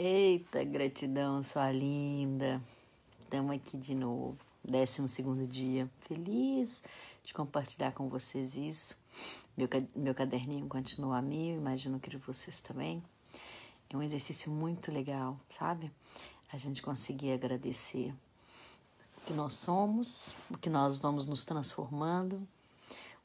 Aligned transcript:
Eita, 0.00 0.62
gratidão, 0.62 1.42
sua 1.42 1.72
linda. 1.72 2.62
Estamos 3.20 3.56
aqui 3.56 3.76
de 3.76 3.96
novo, 3.96 4.38
décimo 4.62 5.08
segundo 5.08 5.44
dia. 5.44 5.90
Feliz 6.02 6.84
de 7.24 7.34
compartilhar 7.34 7.90
com 7.90 8.08
vocês 8.08 8.56
isso. 8.56 8.96
Meu, 9.56 9.68
meu 9.96 10.14
caderninho 10.14 10.68
continua 10.68 11.18
a 11.18 11.20
mil, 11.20 11.56
imagino 11.56 11.98
que 11.98 12.16
vocês 12.16 12.60
também. 12.60 13.02
É 13.90 13.96
um 13.96 14.02
exercício 14.04 14.52
muito 14.52 14.92
legal, 14.92 15.36
sabe? 15.50 15.90
A 16.52 16.56
gente 16.56 16.80
conseguir 16.80 17.32
agradecer 17.32 18.14
o 19.16 19.20
que 19.26 19.32
nós 19.32 19.54
somos, 19.54 20.32
o 20.48 20.56
que 20.56 20.70
nós 20.70 20.96
vamos 20.96 21.26
nos 21.26 21.44
transformando, 21.44 22.46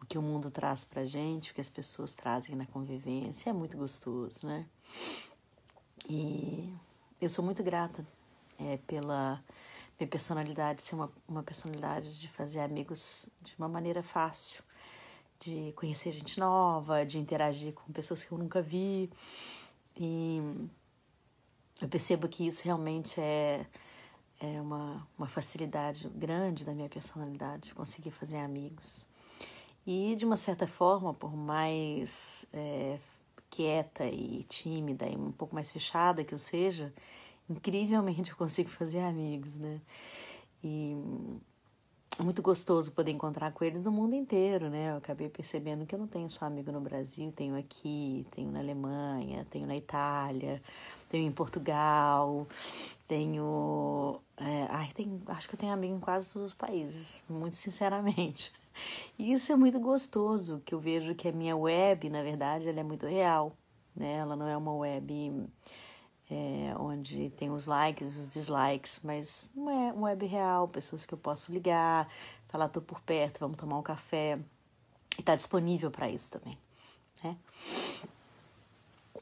o 0.00 0.06
que 0.06 0.16
o 0.16 0.22
mundo 0.22 0.52
traz 0.52 0.84
pra 0.84 1.04
gente, 1.04 1.50
o 1.50 1.54
que 1.54 1.60
as 1.60 1.68
pessoas 1.68 2.14
trazem 2.14 2.54
na 2.54 2.66
convivência. 2.66 3.50
É 3.50 3.52
muito 3.52 3.76
gostoso, 3.76 4.46
né? 4.46 4.64
E 6.12 6.74
eu 7.20 7.28
sou 7.28 7.44
muito 7.44 7.62
grata 7.62 8.04
é, 8.58 8.78
pela 8.78 9.40
minha 9.96 10.08
personalidade 10.08 10.82
ser 10.82 10.96
uma, 10.96 11.08
uma 11.28 11.40
personalidade 11.40 12.18
de 12.18 12.26
fazer 12.26 12.58
amigos 12.58 13.30
de 13.40 13.54
uma 13.56 13.68
maneira 13.68 14.02
fácil, 14.02 14.64
de 15.38 15.72
conhecer 15.76 16.10
gente 16.10 16.40
nova, 16.40 17.06
de 17.06 17.16
interagir 17.16 17.74
com 17.74 17.92
pessoas 17.92 18.24
que 18.24 18.32
eu 18.32 18.38
nunca 18.38 18.60
vi. 18.60 19.08
E 19.96 20.42
eu 21.80 21.88
percebo 21.88 22.26
que 22.26 22.44
isso 22.44 22.64
realmente 22.64 23.20
é, 23.20 23.64
é 24.40 24.60
uma, 24.60 25.06
uma 25.16 25.28
facilidade 25.28 26.08
grande 26.08 26.64
da 26.64 26.74
minha 26.74 26.88
personalidade, 26.88 27.72
conseguir 27.72 28.10
fazer 28.10 28.38
amigos. 28.38 29.06
E 29.86 30.16
de 30.16 30.24
uma 30.24 30.36
certa 30.36 30.66
forma, 30.66 31.14
por 31.14 31.36
mais 31.36 32.46
é, 32.52 32.98
quieta 33.50 34.06
e 34.06 34.44
tímida 34.44 35.06
e 35.06 35.16
um 35.16 35.32
pouco 35.32 35.54
mais 35.54 35.70
fechada 35.70 36.24
que 36.24 36.32
eu 36.32 36.38
seja, 36.38 36.92
incrivelmente 37.48 38.30
eu 38.30 38.36
consigo 38.36 38.70
fazer 38.70 39.00
amigos, 39.00 39.58
né? 39.58 39.80
E 40.62 40.94
é 42.18 42.22
muito 42.22 42.42
gostoso 42.42 42.92
poder 42.92 43.12
encontrar 43.12 43.50
com 43.52 43.64
eles 43.64 43.82
no 43.82 43.90
mundo 43.90 44.14
inteiro, 44.14 44.68
né? 44.68 44.90
Eu 44.90 44.96
acabei 44.98 45.28
percebendo 45.28 45.86
que 45.86 45.94
eu 45.94 45.98
não 45.98 46.06
tenho 46.06 46.28
só 46.28 46.44
amigo 46.44 46.70
no 46.70 46.80
Brasil, 46.80 47.32
tenho 47.32 47.56
aqui, 47.56 48.26
tenho 48.32 48.50
na 48.50 48.58
Alemanha, 48.58 49.46
tenho 49.50 49.66
na 49.66 49.76
Itália, 49.76 50.62
tenho 51.08 51.26
em 51.26 51.32
Portugal, 51.32 52.46
tenho. 53.06 54.20
É, 54.36 54.66
ai, 54.70 54.90
tem, 54.92 55.20
acho 55.28 55.48
que 55.48 55.54
eu 55.54 55.58
tenho 55.58 55.72
amigo 55.72 55.94
em 55.94 56.00
quase 56.00 56.30
todos 56.30 56.48
os 56.48 56.54
países, 56.54 57.22
muito 57.28 57.56
sinceramente. 57.56 58.52
E 59.18 59.32
isso 59.32 59.52
é 59.52 59.56
muito 59.56 59.78
gostoso, 59.78 60.62
que 60.64 60.74
eu 60.74 60.80
vejo 60.80 61.14
que 61.14 61.28
a 61.28 61.32
minha 61.32 61.56
web, 61.56 62.08
na 62.08 62.22
verdade, 62.22 62.68
ela 62.68 62.80
é 62.80 62.82
muito 62.82 63.06
real, 63.06 63.52
né? 63.94 64.14
Ela 64.14 64.36
não 64.36 64.46
é 64.46 64.56
uma 64.56 64.72
web 64.72 65.48
é, 66.30 66.74
onde 66.78 67.30
tem 67.30 67.50
os 67.50 67.66
likes, 67.66 68.16
os 68.16 68.28
dislikes, 68.28 69.00
mas 69.02 69.50
não 69.54 69.70
é 69.70 69.92
uma 69.92 70.08
web 70.08 70.26
real, 70.26 70.68
pessoas 70.68 71.04
que 71.04 71.12
eu 71.12 71.18
posso 71.18 71.52
ligar, 71.52 72.08
lá, 72.52 72.68
tô 72.68 72.80
por 72.80 73.00
perto, 73.00 73.40
vamos 73.40 73.56
tomar 73.56 73.78
um 73.78 73.82
café. 73.82 74.38
E 75.18 75.22
tá 75.22 75.34
disponível 75.34 75.90
para 75.90 76.08
isso 76.08 76.30
também, 76.30 76.56
né? 77.22 77.36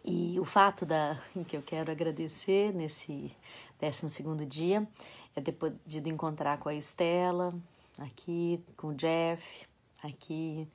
E 0.05 0.39
o 0.39 0.45
fato 0.45 0.87
da 0.87 1.19
que 1.49 1.57
eu 1.57 1.63
quero 1.63 1.91
agradecer 1.91 2.73
nesse 2.73 3.35
12 3.81 4.09
segundo 4.11 4.45
dia 4.47 4.87
é 5.35 5.41
ter 5.41 5.53
podido 5.53 6.09
encontrar 6.09 6.59
com 6.59 6.69
a 6.69 6.75
Estela, 6.75 7.55
aqui 7.99 8.63
com 8.77 8.89
o 8.89 8.95
Jeff, 8.95 9.67
aqui 10.03 10.69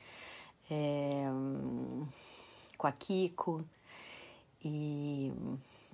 é, 0.70 1.26
com 2.78 2.88
a 2.88 2.92
Kiko 2.92 3.64
e 4.64 5.32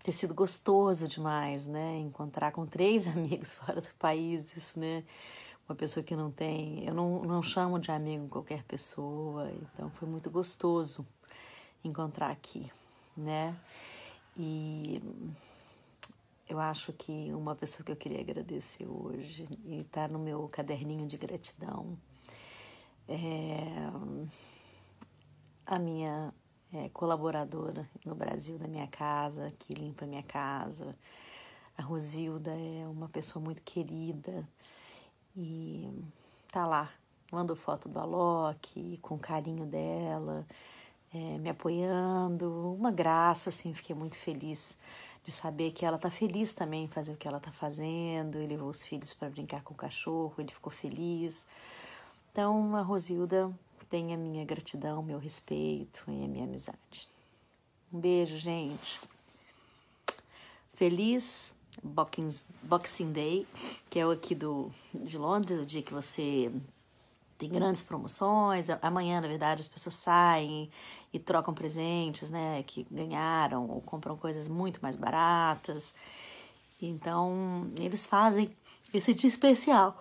ter 0.03 0.11
sido 0.11 0.33
gostoso 0.33 1.07
demais, 1.07 1.67
né? 1.67 1.97
Encontrar 1.97 2.51
com 2.51 2.65
três 2.65 3.05
amigos 3.07 3.53
fora 3.53 3.81
do 3.81 3.89
país, 3.99 4.55
isso, 4.55 4.79
né? 4.79 5.03
Uma 5.67 5.75
pessoa 5.75 6.03
que 6.03 6.15
não 6.15 6.31
tem, 6.31 6.83
eu 6.85 6.95
não, 6.95 7.21
não 7.21 7.43
chamo 7.43 7.77
de 7.79 7.91
amigo 7.91 8.27
qualquer 8.27 8.63
pessoa, 8.63 9.51
então 9.51 9.89
foi 9.91 10.07
muito 10.09 10.29
gostoso 10.31 11.05
encontrar 11.83 12.31
aqui, 12.31 12.71
né? 13.15 13.55
E 14.35 14.99
eu 16.49 16.59
acho 16.59 16.91
que 16.93 17.31
uma 17.31 17.55
pessoa 17.55 17.85
que 17.85 17.91
eu 17.91 17.95
queria 17.95 18.19
agradecer 18.19 18.87
hoje 18.87 19.47
e 19.63 19.81
está 19.81 20.07
no 20.07 20.17
meu 20.17 20.47
caderninho 20.47 21.05
de 21.05 21.15
gratidão 21.15 21.95
é 23.07 23.61
a 25.63 25.77
minha 25.77 26.33
é, 26.73 26.89
colaboradora 26.89 27.87
no 28.03 28.15
Brasil 28.15 28.57
da 28.57 28.67
minha 28.67 28.87
casa, 28.87 29.53
que 29.59 29.75
limpa 29.75 30.07
minha 30.07 30.23
casa. 30.23 30.97
A 31.77 31.83
Rosilda 31.83 32.51
é 32.51 32.87
uma 32.87 33.07
pessoa 33.07 33.45
muito 33.45 33.61
querida 33.61 34.47
e 35.37 35.87
tá 36.51 36.65
lá, 36.65 36.91
mando 37.31 37.55
foto 37.55 37.87
do 37.87 37.99
Alok 37.99 38.97
com 39.03 39.19
carinho 39.19 39.67
dela, 39.67 40.47
é, 41.13 41.37
me 41.37 41.49
apoiando, 41.49 42.73
uma 42.73 42.91
graça, 42.91 43.49
assim, 43.49 43.71
fiquei 43.71 43.95
muito 43.95 44.15
feliz 44.17 44.79
de 45.23 45.31
saber 45.31 45.71
que 45.71 45.85
ela 45.85 45.97
tá 45.97 46.09
feliz 46.09 46.53
também 46.53 46.85
em 46.85 46.87
fazer 46.87 47.13
o 47.13 47.17
que 47.17 47.27
ela 47.27 47.39
tá 47.39 47.51
fazendo. 47.51 48.37
Ele 48.37 48.47
levou 48.47 48.69
os 48.69 48.83
filhos 48.83 49.13
para 49.13 49.29
brincar 49.29 49.63
com 49.63 49.73
o 49.73 49.77
cachorro, 49.77 50.33
ele 50.37 50.51
ficou 50.51 50.71
feliz. 50.71 51.45
Então, 52.31 52.75
a 52.75 52.81
Rosilda 52.81 53.51
tem 53.89 54.13
a 54.13 54.17
minha 54.17 54.45
gratidão, 54.45 55.01
meu 55.01 55.17
respeito 55.17 56.03
e 56.07 56.23
a 56.23 56.27
minha 56.27 56.45
amizade. 56.45 57.07
Um 57.91 57.99
beijo, 57.99 58.37
gente. 58.37 58.99
Feliz 60.73 61.55
Boxing 61.83 63.11
Day, 63.11 63.47
que 63.89 63.99
é 63.99 64.05
o 64.05 64.11
aqui 64.11 64.35
do, 64.35 64.71
de 64.93 65.17
Londres, 65.17 65.59
o 65.59 65.65
dia 65.65 65.81
que 65.81 65.93
você 65.93 66.51
tem 67.39 67.49
grandes 67.49 67.81
promoções. 67.81 68.67
Amanhã, 68.81 69.21
na 69.21 69.27
verdade, 69.27 69.61
as 69.61 69.67
pessoas 69.67 69.95
saem 69.95 70.69
e 71.11 71.17
trocam 71.17 71.53
presentes, 71.53 72.29
né, 72.29 72.61
que 72.63 72.85
ganharam 72.91 73.67
ou 73.67 73.81
compram 73.81 74.17
coisas 74.17 74.47
muito 74.47 74.79
mais 74.81 74.97
baratas. 74.97 75.93
Então, 76.81 77.71
eles 77.79 78.05
fazem 78.05 78.55
esse 78.93 79.13
dia 79.13 79.29
especial. 79.29 79.97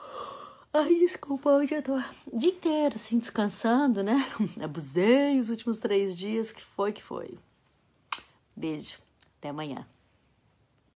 Ai, 0.72 0.96
desculpa, 0.96 1.50
hoje 1.50 1.74
eu 1.74 1.82
tô 1.82 1.96
o 2.26 2.38
dia 2.38 2.50
inteiro, 2.50 2.96
assim, 2.96 3.18
descansando, 3.18 4.02
né? 4.02 4.28
Abusei 4.62 5.38
os 5.38 5.48
últimos 5.48 5.78
três 5.78 6.16
dias, 6.16 6.52
que 6.52 6.62
foi 6.62 6.92
que 6.92 7.02
foi. 7.02 7.38
Beijo, 8.54 8.98
até 9.38 9.48
amanhã. 9.48 9.86